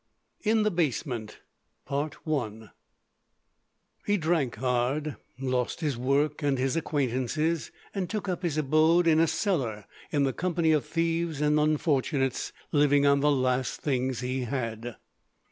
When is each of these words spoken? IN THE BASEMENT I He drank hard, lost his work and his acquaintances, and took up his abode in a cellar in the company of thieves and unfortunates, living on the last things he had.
IN 0.41 0.63
THE 0.63 0.71
BASEMENT 0.71 1.41
I 1.87 2.69
He 4.03 4.17
drank 4.17 4.55
hard, 4.55 5.15
lost 5.39 5.81
his 5.81 5.95
work 5.95 6.41
and 6.41 6.57
his 6.57 6.75
acquaintances, 6.75 7.69
and 7.93 8.09
took 8.09 8.27
up 8.27 8.41
his 8.41 8.57
abode 8.57 9.05
in 9.05 9.19
a 9.19 9.27
cellar 9.27 9.85
in 10.09 10.23
the 10.23 10.33
company 10.33 10.71
of 10.71 10.85
thieves 10.87 11.39
and 11.39 11.59
unfortunates, 11.59 12.51
living 12.71 13.05
on 13.05 13.19
the 13.19 13.29
last 13.29 13.81
things 13.81 14.21
he 14.21 14.41
had. 14.45 14.95